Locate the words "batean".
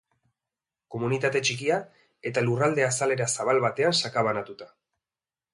3.67-3.97